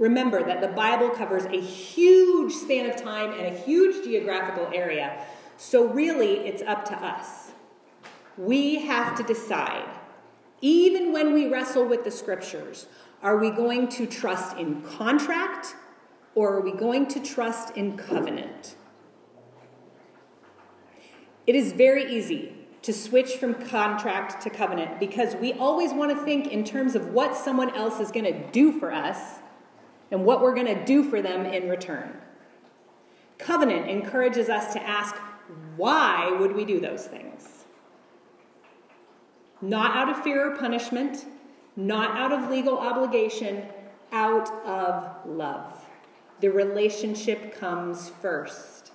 Remember 0.00 0.42
that 0.42 0.60
the 0.60 0.66
Bible 0.66 1.10
covers 1.10 1.44
a 1.44 1.60
huge 1.60 2.52
span 2.52 2.90
of 2.90 2.96
time 2.96 3.32
and 3.34 3.46
a 3.46 3.56
huge 3.56 4.04
geographical 4.04 4.68
area, 4.74 5.24
so 5.56 5.86
really 5.86 6.38
it's 6.38 6.62
up 6.62 6.84
to 6.86 6.94
us. 6.94 7.52
We 8.36 8.80
have 8.86 9.16
to 9.16 9.22
decide, 9.22 9.88
even 10.60 11.12
when 11.12 11.32
we 11.32 11.46
wrestle 11.46 11.84
with 11.84 12.02
the 12.02 12.10
scriptures, 12.10 12.88
are 13.22 13.36
we 13.36 13.50
going 13.50 13.86
to 13.90 14.06
trust 14.06 14.56
in 14.56 14.82
contract 14.82 15.76
or 16.34 16.56
are 16.56 16.60
we 16.62 16.72
going 16.72 17.06
to 17.06 17.20
trust 17.20 17.76
in 17.76 17.96
covenant? 17.96 18.74
It 21.46 21.54
is 21.54 21.72
very 21.72 22.12
easy 22.12 22.57
to 22.88 22.92
switch 22.94 23.36
from 23.36 23.52
contract 23.52 24.40
to 24.40 24.48
covenant 24.48 24.98
because 24.98 25.36
we 25.36 25.52
always 25.52 25.92
want 25.92 26.10
to 26.10 26.24
think 26.24 26.46
in 26.46 26.64
terms 26.64 26.94
of 26.94 27.08
what 27.08 27.36
someone 27.36 27.68
else 27.76 28.00
is 28.00 28.10
going 28.10 28.24
to 28.24 28.50
do 28.50 28.72
for 28.80 28.90
us 28.90 29.40
and 30.10 30.24
what 30.24 30.40
we're 30.40 30.54
going 30.54 30.74
to 30.74 30.84
do 30.86 31.04
for 31.04 31.20
them 31.20 31.44
in 31.44 31.68
return. 31.68 32.16
Covenant 33.36 33.90
encourages 33.90 34.48
us 34.48 34.72
to 34.72 34.82
ask, 34.82 35.14
why 35.76 36.34
would 36.40 36.56
we 36.56 36.64
do 36.64 36.80
those 36.80 37.06
things? 37.06 37.66
Not 39.60 39.94
out 39.94 40.08
of 40.08 40.22
fear 40.24 40.50
or 40.50 40.56
punishment, 40.56 41.26
not 41.76 42.16
out 42.16 42.32
of 42.32 42.50
legal 42.50 42.78
obligation, 42.78 43.64
out 44.12 44.48
of 44.64 45.14
love. 45.26 45.84
The 46.40 46.48
relationship 46.48 47.54
comes 47.54 48.08
first. 48.08 48.87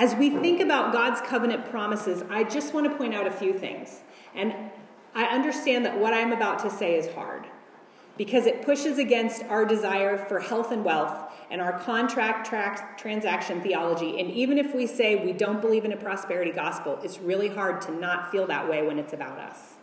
As 0.00 0.14
we 0.14 0.30
think 0.30 0.62
about 0.62 0.94
God's 0.94 1.20
covenant 1.20 1.70
promises, 1.70 2.24
I 2.30 2.44
just 2.44 2.72
want 2.72 2.90
to 2.90 2.96
point 2.96 3.12
out 3.12 3.26
a 3.26 3.30
few 3.30 3.52
things. 3.52 4.00
And 4.34 4.54
I 5.14 5.24
understand 5.24 5.84
that 5.84 5.98
what 5.98 6.14
I'm 6.14 6.32
about 6.32 6.60
to 6.60 6.70
say 6.70 6.96
is 6.96 7.12
hard 7.12 7.46
because 8.16 8.46
it 8.46 8.62
pushes 8.62 8.96
against 8.96 9.44
our 9.44 9.66
desire 9.66 10.16
for 10.16 10.40
health 10.40 10.72
and 10.72 10.86
wealth 10.86 11.30
and 11.50 11.60
our 11.60 11.78
contract 11.80 12.46
tra- 12.46 12.94
transaction 12.96 13.60
theology. 13.60 14.18
And 14.18 14.30
even 14.30 14.56
if 14.56 14.74
we 14.74 14.86
say 14.86 15.22
we 15.22 15.34
don't 15.34 15.60
believe 15.60 15.84
in 15.84 15.92
a 15.92 15.98
prosperity 15.98 16.52
gospel, 16.52 16.98
it's 17.02 17.18
really 17.18 17.48
hard 17.48 17.82
to 17.82 17.92
not 17.92 18.32
feel 18.32 18.46
that 18.46 18.70
way 18.70 18.82
when 18.82 18.98
it's 18.98 19.12
about 19.12 19.38
us. 19.38 19.74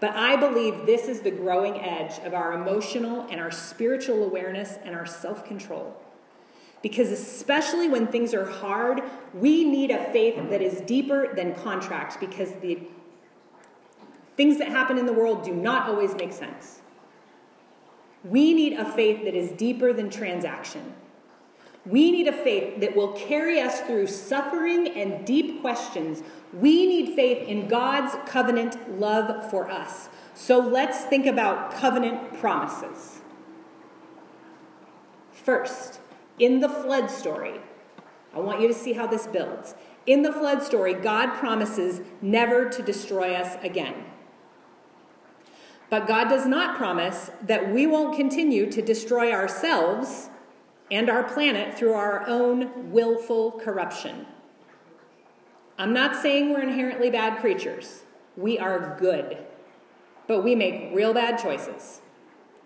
But 0.00 0.12
I 0.12 0.36
believe 0.36 0.86
this 0.86 1.06
is 1.06 1.20
the 1.20 1.30
growing 1.30 1.82
edge 1.82 2.18
of 2.20 2.32
our 2.32 2.54
emotional 2.54 3.26
and 3.30 3.38
our 3.38 3.50
spiritual 3.50 4.24
awareness 4.24 4.78
and 4.82 4.94
our 4.94 5.04
self 5.04 5.44
control. 5.44 5.94
Because 6.86 7.10
especially 7.10 7.88
when 7.88 8.06
things 8.06 8.32
are 8.32 8.44
hard, 8.44 9.02
we 9.34 9.64
need 9.64 9.90
a 9.90 10.04
faith 10.12 10.36
that 10.50 10.62
is 10.62 10.80
deeper 10.82 11.34
than 11.34 11.52
contract 11.52 12.20
because 12.20 12.52
the 12.60 12.78
things 14.36 14.58
that 14.58 14.68
happen 14.68 14.96
in 14.96 15.04
the 15.04 15.12
world 15.12 15.44
do 15.44 15.52
not 15.52 15.88
always 15.88 16.14
make 16.14 16.32
sense. 16.32 16.82
We 18.22 18.54
need 18.54 18.74
a 18.74 18.84
faith 18.84 19.24
that 19.24 19.34
is 19.34 19.50
deeper 19.50 19.92
than 19.92 20.10
transaction. 20.10 20.94
We 21.84 22.12
need 22.12 22.28
a 22.28 22.32
faith 22.32 22.78
that 22.78 22.94
will 22.94 23.14
carry 23.14 23.60
us 23.60 23.80
through 23.80 24.06
suffering 24.06 24.86
and 24.86 25.26
deep 25.26 25.62
questions. 25.62 26.22
We 26.52 26.86
need 26.86 27.16
faith 27.16 27.48
in 27.48 27.66
God's 27.66 28.14
covenant 28.30 29.00
love 29.00 29.50
for 29.50 29.68
us. 29.68 30.08
So 30.34 30.60
let's 30.60 31.04
think 31.06 31.26
about 31.26 31.72
covenant 31.72 32.38
promises. 32.38 33.22
First, 35.32 35.98
in 36.38 36.60
the 36.60 36.68
flood 36.68 37.10
story, 37.10 37.60
I 38.34 38.40
want 38.40 38.60
you 38.60 38.68
to 38.68 38.74
see 38.74 38.92
how 38.92 39.06
this 39.06 39.26
builds. 39.26 39.74
In 40.06 40.22
the 40.22 40.32
flood 40.32 40.62
story, 40.62 40.94
God 40.94 41.34
promises 41.34 42.00
never 42.20 42.68
to 42.68 42.82
destroy 42.82 43.34
us 43.34 43.56
again. 43.62 44.04
But 45.88 46.06
God 46.06 46.28
does 46.28 46.46
not 46.46 46.76
promise 46.76 47.30
that 47.42 47.72
we 47.72 47.86
won't 47.86 48.16
continue 48.16 48.70
to 48.70 48.82
destroy 48.82 49.32
ourselves 49.32 50.30
and 50.90 51.08
our 51.08 51.22
planet 51.22 51.76
through 51.76 51.94
our 51.94 52.26
own 52.28 52.92
willful 52.92 53.52
corruption. 53.52 54.26
I'm 55.78 55.92
not 55.92 56.20
saying 56.20 56.50
we're 56.50 56.62
inherently 56.62 57.10
bad 57.10 57.40
creatures. 57.40 58.04
We 58.36 58.58
are 58.58 58.96
good. 58.98 59.38
But 60.26 60.42
we 60.42 60.54
make 60.54 60.90
real 60.94 61.14
bad 61.14 61.38
choices. 61.38 62.00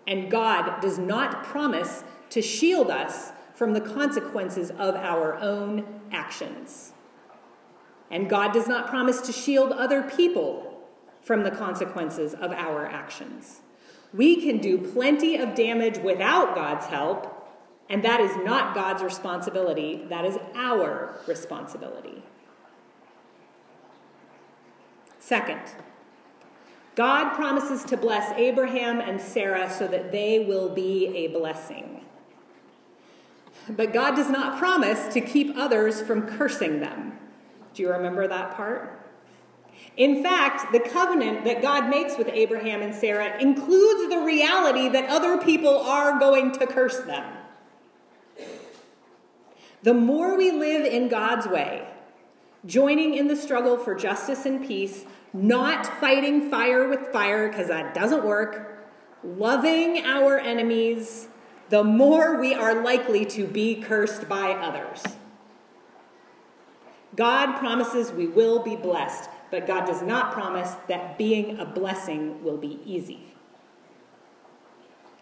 And 0.07 0.31
God 0.31 0.81
does 0.81 0.97
not 0.97 1.43
promise 1.43 2.03
to 2.31 2.41
shield 2.41 2.89
us 2.89 3.31
from 3.53 3.73
the 3.73 3.81
consequences 3.81 4.71
of 4.71 4.95
our 4.95 5.35
own 5.35 5.85
actions. 6.11 6.93
And 8.09 8.29
God 8.29 8.51
does 8.51 8.67
not 8.67 8.87
promise 8.87 9.21
to 9.21 9.31
shield 9.31 9.71
other 9.71 10.03
people 10.03 10.81
from 11.21 11.43
the 11.43 11.51
consequences 11.51 12.33
of 12.33 12.51
our 12.51 12.85
actions. 12.85 13.61
We 14.13 14.41
can 14.41 14.57
do 14.57 14.77
plenty 14.77 15.37
of 15.37 15.55
damage 15.55 15.97
without 15.99 16.55
God's 16.55 16.87
help, 16.87 17.49
and 17.89 18.03
that 18.03 18.19
is 18.19 18.35
not 18.37 18.75
God's 18.75 19.01
responsibility, 19.03 20.05
that 20.09 20.25
is 20.25 20.37
our 20.55 21.19
responsibility. 21.27 22.23
Second, 25.19 25.61
God 26.95 27.33
promises 27.35 27.85
to 27.85 27.95
bless 27.95 28.33
Abraham 28.37 28.99
and 28.99 29.21
Sarah 29.21 29.69
so 29.71 29.87
that 29.87 30.11
they 30.11 30.39
will 30.39 30.67
be 30.67 31.07
a 31.15 31.27
blessing. 31.27 32.03
But 33.69 33.93
God 33.93 34.15
does 34.15 34.29
not 34.29 34.57
promise 34.57 35.13
to 35.13 35.21
keep 35.21 35.55
others 35.55 36.01
from 36.01 36.27
cursing 36.27 36.79
them. 36.79 37.17
Do 37.73 37.83
you 37.83 37.91
remember 37.91 38.27
that 38.27 38.55
part? 38.55 38.97
In 39.97 40.23
fact, 40.23 40.71
the 40.71 40.79
covenant 40.79 41.43
that 41.45 41.61
God 41.61 41.89
makes 41.89 42.17
with 42.17 42.29
Abraham 42.31 42.81
and 42.81 42.93
Sarah 42.93 43.39
includes 43.39 44.09
the 44.09 44.19
reality 44.21 44.89
that 44.89 45.09
other 45.09 45.37
people 45.37 45.77
are 45.79 46.19
going 46.19 46.51
to 46.53 46.67
curse 46.67 46.99
them. 46.99 47.37
The 49.83 49.93
more 49.93 50.37
we 50.37 50.51
live 50.51 50.85
in 50.85 51.09
God's 51.09 51.47
way, 51.47 51.87
joining 52.65 53.15
in 53.15 53.27
the 53.27 53.35
struggle 53.35 53.77
for 53.77 53.95
justice 53.95 54.45
and 54.45 54.65
peace, 54.65 55.05
not 55.33 55.85
fighting 55.99 56.49
fire 56.49 56.87
with 56.87 57.07
fire 57.07 57.49
because 57.49 57.67
that 57.67 57.93
doesn't 57.93 58.23
work, 58.23 58.87
loving 59.23 60.05
our 60.05 60.37
enemies, 60.37 61.27
the 61.71 61.83
more 61.85 62.37
we 62.37 62.53
are 62.53 62.83
likely 62.83 63.23
to 63.23 63.47
be 63.47 63.75
cursed 63.75 64.27
by 64.27 64.51
others. 64.51 65.01
God 67.15 67.57
promises 67.57 68.11
we 68.11 68.27
will 68.27 68.61
be 68.61 68.75
blessed, 68.75 69.29
but 69.51 69.65
God 69.65 69.85
does 69.85 70.01
not 70.01 70.33
promise 70.33 70.75
that 70.89 71.17
being 71.17 71.59
a 71.59 71.65
blessing 71.65 72.43
will 72.43 72.57
be 72.57 72.81
easy. 72.85 73.33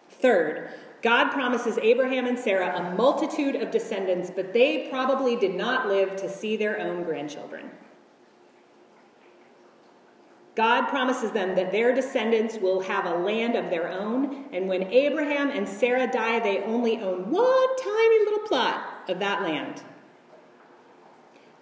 Third, 0.10 0.72
God 1.03 1.29
promises 1.29 1.77
Abraham 1.84 2.25
and 2.25 2.38
Sarah 2.38 2.75
a 2.77 2.96
multitude 2.96 3.56
of 3.56 3.70
descendants, 3.70 4.32
but 4.36 4.51
they 4.51 4.88
probably 4.89 5.36
did 5.36 5.53
not 5.53 5.88
live 5.88 6.15
to 6.15 6.27
see 6.27 6.58
their 6.58 6.79
own 6.79 7.03
grandchildren. 7.03 7.70
God 10.60 10.89
promises 10.89 11.32
them 11.32 11.56
that 11.56 11.72
their 11.72 11.96
descendants 11.96 12.58
will 12.58 12.82
have 12.82 13.06
a 13.06 13.16
land 13.16 13.56
of 13.56 13.70
their 13.70 13.88
own, 13.88 14.44
and 14.51 14.68
when 14.68 14.84
Abraham 14.92 15.51
and 15.51 15.66
Sarah 15.66 16.12
die, 16.12 16.42
they 16.42 16.62
only 16.63 16.98
own 16.98 17.32
one 17.32 17.75
tiny 17.78 18.25
little 18.25 18.46
plot 18.46 19.06
of 19.08 19.20
that 19.20 19.42
land. 19.42 19.82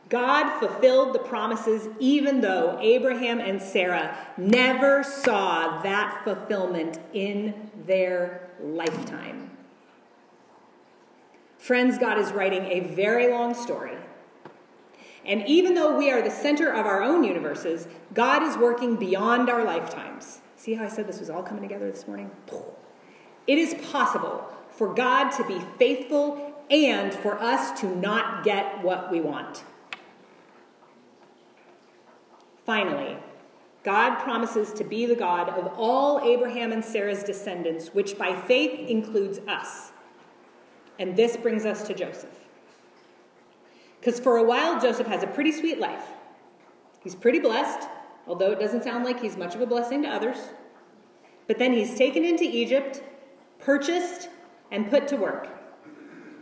God 0.09 0.59
fulfilled 0.59 1.13
the 1.13 1.19
promises 1.19 1.89
even 1.99 2.41
though 2.41 2.79
Abraham 2.81 3.39
and 3.39 3.61
Sarah 3.61 4.17
never 4.35 5.03
saw 5.03 5.79
that 5.83 6.21
fulfillment 6.23 6.97
in 7.13 7.69
their 7.85 8.49
lifetime. 8.59 9.51
Friends, 11.59 11.99
God 11.99 12.17
is 12.17 12.31
writing 12.31 12.63
a 12.63 12.79
very 12.95 13.31
long 13.31 13.53
story. 13.53 13.97
And 15.27 15.45
even 15.45 15.73
though 15.73 15.97
we 15.97 16.09
are 16.09 16.21
the 16.21 16.31
center 16.31 16.71
of 16.71 16.85
our 16.85 17.03
own 17.03 17.25
universes, 17.25 17.87
God 18.13 18.41
is 18.43 18.57
working 18.57 18.95
beyond 18.95 19.49
our 19.49 19.65
lifetimes. 19.65 20.39
See 20.55 20.73
how 20.73 20.85
I 20.85 20.87
said 20.87 21.05
this 21.05 21.19
was 21.19 21.29
all 21.29 21.43
coming 21.43 21.61
together 21.61 21.91
this 21.91 22.07
morning? 22.07 22.31
It 23.45 23.57
is 23.57 23.75
possible 23.91 24.47
for 24.69 24.93
God 24.93 25.31
to 25.31 25.43
be 25.45 25.59
faithful 25.77 26.53
and 26.69 27.13
for 27.13 27.37
us 27.41 27.79
to 27.81 27.93
not 27.95 28.43
get 28.43 28.81
what 28.83 29.11
we 29.11 29.19
want. 29.19 29.63
Finally, 32.65 33.17
God 33.83 34.15
promises 34.19 34.73
to 34.73 34.83
be 34.83 35.05
the 35.05 35.15
God 35.15 35.49
of 35.49 35.71
all 35.77 36.19
Abraham 36.21 36.71
and 36.71 36.83
Sarah's 36.83 37.23
descendants, 37.23 37.89
which 37.93 38.17
by 38.17 38.35
faith 38.35 38.89
includes 38.89 39.39
us. 39.47 39.91
And 40.99 41.15
this 41.15 41.37
brings 41.37 41.65
us 41.65 41.87
to 41.87 41.93
Joseph. 41.93 42.46
Because 44.07 44.21
for 44.21 44.37
a 44.37 44.43
while, 44.43 44.79
Joseph 44.79 45.07
has 45.07 45.21
a 45.21 45.27
pretty 45.27 45.51
sweet 45.51 45.79
life. 45.79 46.13
He's 47.03 47.13
pretty 47.13 47.39
blessed, 47.39 47.89
although 48.25 48.51
it 48.51 48.57
doesn't 48.57 48.85
sound 48.85 49.03
like 49.03 49.19
he's 49.19 49.35
much 49.35 49.53
of 49.53 49.59
a 49.59 49.65
blessing 49.65 50.01
to 50.03 50.07
others. 50.07 50.37
But 51.45 51.59
then 51.59 51.73
he's 51.73 51.93
taken 51.97 52.23
into 52.23 52.45
Egypt, 52.45 53.03
purchased, 53.59 54.29
and 54.71 54.89
put 54.89 55.09
to 55.09 55.17
work. 55.17 55.49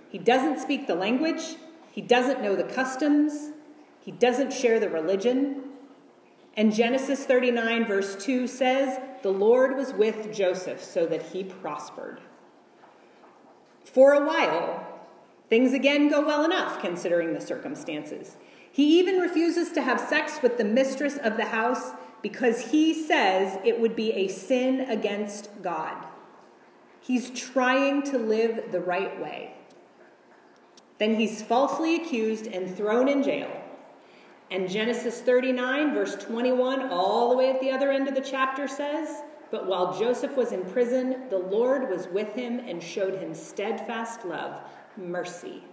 He 0.09 0.19
doesn't 0.19 0.59
speak 0.59 0.85
the 0.85 0.93
language, 0.93 1.55
he 1.91 2.01
doesn't 2.01 2.39
know 2.39 2.55
the 2.55 2.65
customs, 2.65 3.49
he 3.99 4.11
doesn't 4.11 4.53
share 4.53 4.79
the 4.79 4.89
religion. 4.89 5.63
And 6.55 6.71
Genesis 6.71 7.25
39, 7.25 7.87
verse 7.87 8.15
2 8.23 8.45
says, 8.45 8.99
The 9.23 9.31
Lord 9.31 9.75
was 9.75 9.91
with 9.91 10.31
Joseph 10.31 10.83
so 10.83 11.07
that 11.07 11.23
he 11.23 11.43
prospered. 11.43 12.21
For 13.83 14.13
a 14.13 14.23
while, 14.23 14.94
things 15.49 15.73
again 15.73 16.09
go 16.09 16.25
well 16.25 16.43
enough 16.43 16.81
considering 16.81 17.33
the 17.33 17.41
circumstances. 17.41 18.37
He 18.71 18.99
even 18.99 19.19
refuses 19.19 19.71
to 19.73 19.81
have 19.81 19.99
sex 19.99 20.39
with 20.41 20.57
the 20.57 20.63
mistress 20.63 21.17
of 21.17 21.37
the 21.37 21.45
house 21.45 21.91
because 22.21 22.71
he 22.71 22.93
says 22.93 23.57
it 23.63 23.79
would 23.79 23.95
be 23.95 24.11
a 24.13 24.27
sin 24.27 24.81
against 24.81 25.49
God. 25.61 26.05
He's 26.99 27.29
trying 27.29 28.03
to 28.03 28.17
live 28.17 28.71
the 28.71 28.79
right 28.79 29.21
way. 29.21 29.53
Then 30.97 31.15
he's 31.15 31.41
falsely 31.41 31.95
accused 31.95 32.47
and 32.47 32.75
thrown 32.75 33.07
in 33.07 33.21
jail. 33.21 33.61
And 34.51 34.69
Genesis 34.69 35.21
39, 35.21 35.93
verse 35.93 36.15
21, 36.15 36.89
all 36.89 37.29
the 37.29 37.37
way 37.37 37.49
at 37.49 37.59
the 37.59 37.71
other 37.71 37.91
end 37.91 38.07
of 38.07 38.15
the 38.15 38.21
chapter 38.21 38.67
says, 38.67 39.21
But 39.51 39.67
while 39.67 39.97
Joseph 39.97 40.35
was 40.35 40.51
in 40.51 40.63
prison, 40.65 41.29
the 41.29 41.37
Lord 41.37 41.89
was 41.89 42.07
with 42.07 42.33
him 42.33 42.59
and 42.59 42.81
showed 42.81 43.15
him 43.15 43.33
steadfast 43.33 44.25
love, 44.25 44.61
mercy. 44.97 45.63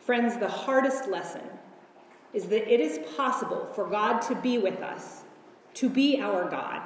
Friends, 0.00 0.38
the 0.38 0.48
hardest 0.48 1.08
lesson 1.08 1.42
is 2.32 2.46
that 2.46 2.72
it 2.72 2.80
is 2.80 2.98
possible 3.16 3.66
for 3.74 3.86
God 3.86 4.20
to 4.22 4.34
be 4.34 4.58
with 4.58 4.80
us, 4.80 5.24
to 5.74 5.88
be 5.88 6.20
our 6.20 6.48
God, 6.48 6.82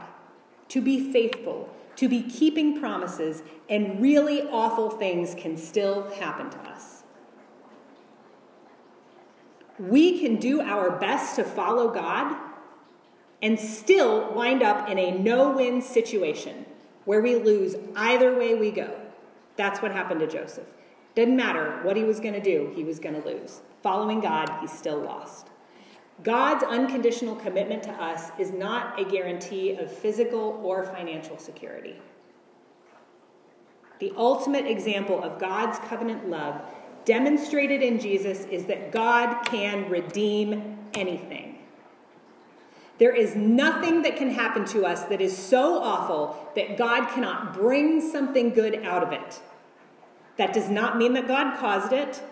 to 0.69 0.81
be 0.81 1.13
faithful, 1.13 1.69
to 1.97 2.09
be 2.09 2.23
keeping 2.23 2.81
promises, 2.81 3.43
and 3.69 4.01
really 4.01 4.43
awful 4.43 4.91
things 4.91 5.35
can 5.35 5.57
still 5.57 6.11
happen 6.11 6.51
to 6.51 6.59
us. 6.69 7.03
We 9.79 10.21
can 10.21 10.37
do 10.37 10.61
our 10.61 10.99
best 10.99 11.37
to 11.37 11.45
follow 11.45 11.93
God 11.93 12.37
and 13.43 13.59
still 13.59 14.33
wind 14.33 14.63
up 14.63 14.89
in 14.89 14.99
a 14.99 15.11
no 15.11 15.51
win 15.51 15.83
situation 15.83 16.65
where 17.05 17.21
we 17.21 17.37
lose 17.37 17.77
either 17.95 18.37
way 18.37 18.55
we 18.55 18.71
go. 18.71 19.04
That's 19.57 19.81
what 19.81 19.93
happened 19.93 20.21
to 20.21 20.27
Joseph. 20.27 20.67
Didn't 21.15 21.37
matter 21.37 21.79
what 21.83 21.97
he 21.97 22.05
was 22.05 22.19
going 22.19 22.35
to 22.35 22.41
do, 22.41 22.73
he 22.75 22.83
was 22.83 22.99
going 22.99 23.21
to 23.21 23.27
lose. 23.27 23.63
Following 23.83 24.21
God, 24.21 24.51
he 24.61 24.67
still 24.67 24.99
lost. 24.99 25.49
God's 26.23 26.65
unconditional 26.65 27.37
commitment 27.37 27.83
to 27.85 27.93
us 27.93 28.31
is 28.39 28.53
not 28.53 29.01
a 29.01 29.05
guarantee 29.05 29.77
of 29.77 29.91
physical 29.91 30.61
or 30.63 30.85
financial 30.85 31.39
security. 31.39 31.97
The 34.01 34.13
ultimate 34.17 34.67
example 34.67 35.23
of 35.23 35.39
God's 35.39 35.79
covenant 35.81 36.29
love 36.29 36.61
demonstrated 37.05 37.83
in 37.83 37.99
Jesus 37.99 38.45
is 38.47 38.65
that 38.67 38.91
God 38.93 39.45
can 39.45 39.89
redeem 39.89 40.79
anything. 40.95 41.54
There 42.99 43.15
is 43.15 43.35
nothing 43.35 44.03
that 44.03 44.17
can 44.17 44.31
happen 44.31 44.65
to 44.67 44.87
us 44.87 45.05
that 45.05 45.21
is 45.21 45.37
so 45.37 45.83
awful 45.83 46.51
that 46.55 46.77
God 46.77 47.09
cannot 47.09 47.53
bring 47.53 48.01
something 48.01 48.51
good 48.51 48.85
out 48.85 49.03
of 49.03 49.13
it. 49.13 49.41
That 50.37 50.53
does 50.53 50.69
not 50.69 50.97
mean 50.97 51.13
that 51.15 51.27
God 51.27 51.59
caused 51.59 51.93
it. 51.93 52.23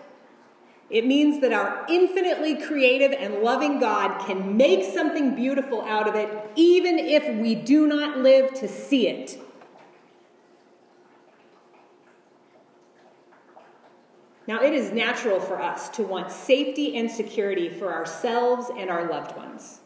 It 0.89 1.05
means 1.05 1.41
that 1.41 1.51
our 1.51 1.85
infinitely 1.89 2.55
creative 2.55 3.11
and 3.11 3.41
loving 3.41 3.79
God 3.79 4.25
can 4.25 4.55
make 4.55 4.93
something 4.93 5.35
beautiful 5.35 5.81
out 5.81 6.07
of 6.07 6.15
it, 6.15 6.29
even 6.55 6.99
if 6.99 7.27
we 7.39 7.55
do 7.55 7.87
not 7.87 8.19
live 8.19 8.53
to 8.55 8.67
see 8.67 9.07
it. 9.07 9.39
Now, 14.45 14.61
it 14.61 14.73
is 14.73 14.91
natural 14.91 15.39
for 15.39 15.61
us 15.61 15.87
to 15.89 16.03
want 16.03 16.29
safety 16.29 16.97
and 16.97 17.09
security 17.09 17.69
for 17.69 17.93
ourselves 17.93 18.69
and 18.77 18.89
our 18.89 19.09
loved 19.09 19.35
ones. 19.37 19.79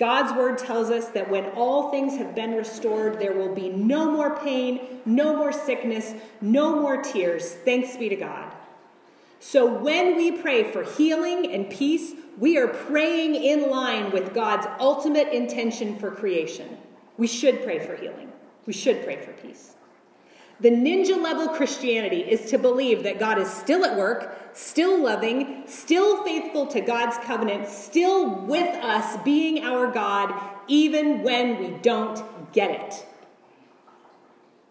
God's 0.00 0.32
word 0.32 0.56
tells 0.56 0.88
us 0.88 1.08
that 1.08 1.28
when 1.28 1.44
all 1.50 1.90
things 1.90 2.16
have 2.16 2.34
been 2.34 2.54
restored, 2.54 3.20
there 3.20 3.34
will 3.34 3.54
be 3.54 3.68
no 3.68 4.10
more 4.10 4.34
pain, 4.38 4.80
no 5.04 5.36
more 5.36 5.52
sickness, 5.52 6.14
no 6.40 6.80
more 6.80 7.02
tears. 7.02 7.52
Thanks 7.52 7.98
be 7.98 8.08
to 8.08 8.16
God. 8.16 8.50
So 9.40 9.66
when 9.66 10.16
we 10.16 10.32
pray 10.32 10.72
for 10.72 10.84
healing 10.84 11.52
and 11.52 11.68
peace, 11.68 12.14
we 12.38 12.56
are 12.56 12.68
praying 12.68 13.34
in 13.34 13.68
line 13.68 14.10
with 14.10 14.32
God's 14.32 14.66
ultimate 14.80 15.28
intention 15.34 15.98
for 15.98 16.10
creation. 16.10 16.78
We 17.18 17.26
should 17.26 17.62
pray 17.62 17.78
for 17.78 17.94
healing, 17.94 18.32
we 18.64 18.72
should 18.72 19.04
pray 19.04 19.20
for 19.20 19.32
peace. 19.32 19.74
The 20.60 20.70
ninja 20.70 21.22
level 21.22 21.48
Christianity 21.48 22.20
is 22.20 22.50
to 22.50 22.58
believe 22.58 23.02
that 23.02 23.18
God 23.18 23.38
is 23.38 23.50
still 23.50 23.84
at 23.84 23.98
work, 23.98 24.38
still 24.52 25.02
loving, 25.02 25.64
still 25.66 26.24
faithful 26.24 26.66
to 26.68 26.80
God's 26.80 27.16
covenant, 27.18 27.68
still 27.68 28.28
with 28.46 28.74
us, 28.82 29.22
being 29.22 29.64
our 29.64 29.90
God, 29.90 30.34
even 30.68 31.22
when 31.22 31.58
we 31.58 31.70
don't 31.78 32.52
get 32.52 32.70
it. 32.70 33.06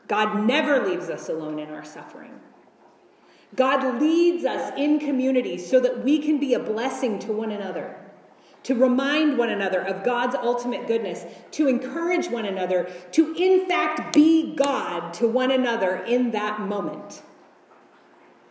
God 0.08 0.46
never 0.46 0.88
leaves 0.88 1.10
us 1.10 1.30
alone 1.30 1.60
in 1.60 1.70
our 1.70 1.86
suffering. 1.86 2.40
God 3.56 4.02
leads 4.02 4.46
us 4.46 4.74
in 4.78 5.00
community 5.00 5.58
so 5.58 5.80
that 5.80 6.04
we 6.04 6.20
can 6.20 6.40
be 6.40 6.54
a 6.54 6.60
blessing 6.60 7.20
to 7.20 7.34
one 7.34 7.52
another 7.52 7.96
to 8.64 8.76
remind 8.76 9.38
one 9.38 9.50
another 9.50 9.82
of 9.82 10.04
God's 10.04 10.36
ultimate 10.36 10.88
goodness, 10.88 11.26
to 11.52 11.68
encourage 11.68 12.28
one 12.28 12.46
another, 12.46 12.92
to 13.14 13.34
in 13.36 13.68
fact 13.68 14.14
be 14.14 14.56
God 14.56 15.14
to 15.16 15.28
one 15.28 15.52
another 15.52 15.98
in 15.98 16.32
that 16.32 16.62
moment. 16.62 17.22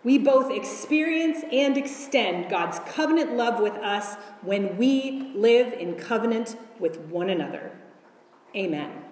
We 0.04 0.18
both 0.18 0.50
experience 0.52 1.44
and 1.52 1.76
extend 1.76 2.50
God's 2.50 2.78
covenant 2.90 3.36
love 3.36 3.60
with 3.60 3.74
us 3.74 4.14
when 4.42 4.76
we 4.76 5.32
live 5.34 5.72
in 5.72 5.96
covenant 5.96 6.56
with 6.78 6.98
one 7.00 7.30
another. 7.30 7.72
Amen. 8.54 9.04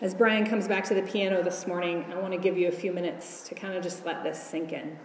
As 0.00 0.14
Brian 0.14 0.46
comes 0.46 0.68
back 0.68 0.84
to 0.84 0.94
the 0.94 1.02
piano 1.02 1.42
this 1.42 1.66
morning, 1.66 2.04
I 2.12 2.18
want 2.18 2.32
to 2.32 2.38
give 2.38 2.56
you 2.56 2.68
a 2.68 2.72
few 2.72 2.92
minutes 2.92 3.42
to 3.48 3.54
kind 3.54 3.74
of 3.74 3.82
just 3.82 4.04
let 4.04 4.22
this 4.22 4.40
sink 4.40 4.72
in. 4.72 4.98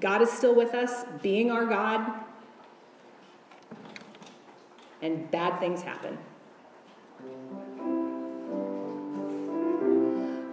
God 0.00 0.20
is 0.20 0.30
still 0.30 0.54
with 0.54 0.74
us, 0.74 1.04
being 1.22 1.50
our 1.50 1.64
God, 1.64 2.10
and 5.00 5.30
bad 5.30 5.60
things 5.60 5.82
happen. 5.82 6.18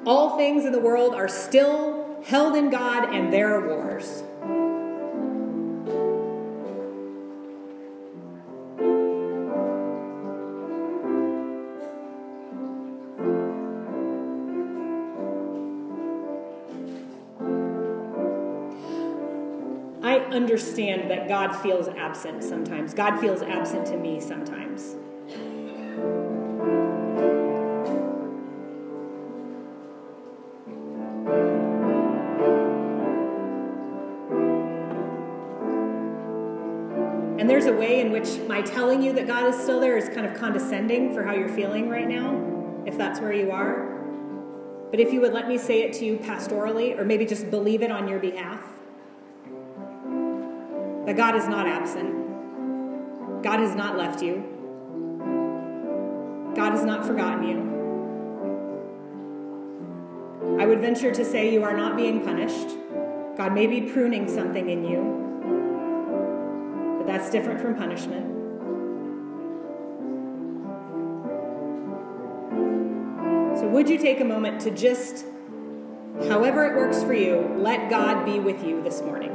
All 0.05 0.35
things 0.37 0.65
in 0.65 0.73
the 0.73 0.79
world 0.79 1.15
are 1.15 1.29
still 1.29 2.19
held 2.25 2.55
in 2.55 2.69
God, 2.69 3.13
and 3.13 3.31
there 3.31 3.55
are 3.55 3.67
wars. 3.67 4.23
I 20.03 20.17
understand 20.35 21.09
that 21.09 21.29
God 21.29 21.53
feels 21.53 21.87
absent 21.87 22.43
sometimes. 22.43 22.93
God 22.93 23.19
feels 23.19 23.41
absent 23.41 23.85
to 23.87 23.97
me 23.97 24.19
sometimes. 24.19 24.95
Which 38.13 38.37
my 38.47 38.61
telling 38.61 39.01
you 39.01 39.11
that 39.13 39.25
God 39.25 39.47
is 39.47 39.59
still 39.59 39.79
there 39.79 39.97
is 39.97 40.07
kind 40.07 40.27
of 40.27 40.35
condescending 40.35 41.15
for 41.15 41.23
how 41.23 41.33
you're 41.33 41.49
feeling 41.49 41.89
right 41.89 42.07
now, 42.07 42.83
if 42.85 42.95
that's 42.95 43.19
where 43.19 43.33
you 43.33 43.49
are. 43.49 43.89
But 44.91 44.99
if 44.99 45.11
you 45.11 45.19
would 45.21 45.33
let 45.33 45.47
me 45.47 45.57
say 45.57 45.81
it 45.81 45.93
to 45.93 46.05
you 46.05 46.17
pastorally, 46.17 46.95
or 46.97 47.03
maybe 47.03 47.25
just 47.25 47.49
believe 47.49 47.81
it 47.81 47.89
on 47.89 48.07
your 48.07 48.19
behalf, 48.19 48.61
that 51.07 51.17
God 51.17 51.35
is 51.35 51.47
not 51.47 51.65
absent. 51.65 52.13
God 53.41 53.59
has 53.59 53.75
not 53.75 53.97
left 53.97 54.21
you. 54.21 54.43
God 56.55 56.73
has 56.73 56.85
not 56.85 57.07
forgotten 57.07 57.47
you. 57.47 57.73
I 60.61 60.67
would 60.67 60.81
venture 60.81 61.11
to 61.11 61.25
say 61.25 61.51
you 61.51 61.63
are 61.63 61.75
not 61.75 61.97
being 61.97 62.23
punished. 62.23 62.77
God 63.35 63.55
may 63.55 63.65
be 63.65 63.81
pruning 63.81 64.29
something 64.29 64.69
in 64.69 64.85
you, 64.85 65.22
but 67.03 67.11
that's 67.11 67.29
different 67.29 67.59
from 67.59 67.75
punishment. 67.75 68.25
So, 73.59 73.67
would 73.67 73.89
you 73.89 73.97
take 73.97 74.21
a 74.21 74.25
moment 74.25 74.61
to 74.61 74.71
just, 74.71 75.25
however 76.29 76.65
it 76.65 76.77
works 76.77 77.03
for 77.03 77.13
you, 77.13 77.53
let 77.57 77.89
God 77.89 78.25
be 78.25 78.39
with 78.39 78.63
you 78.63 78.81
this 78.81 79.01
morning? 79.01 79.31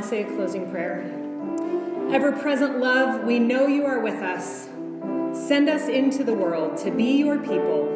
I'll 0.00 0.06
say 0.06 0.22
a 0.22 0.34
closing 0.34 0.70
prayer. 0.70 1.02
Ever 2.10 2.32
present 2.32 2.78
love, 2.78 3.22
we 3.24 3.38
know 3.38 3.66
you 3.66 3.84
are 3.84 4.00
with 4.00 4.14
us. 4.14 4.64
Send 5.46 5.68
us 5.68 5.88
into 5.88 6.24
the 6.24 6.32
world 6.32 6.78
to 6.78 6.90
be 6.90 7.18
your 7.18 7.38
people, 7.38 7.86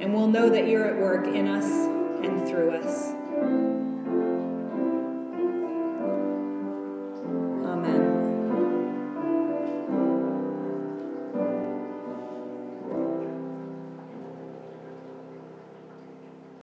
and 0.00 0.12
we'll 0.12 0.26
know 0.26 0.50
that 0.50 0.66
you're 0.66 0.86
at 0.86 1.00
work 1.00 1.28
in 1.28 1.46
us 1.46 1.64
and 2.26 2.48
through 2.48 2.72
us. 2.72 3.12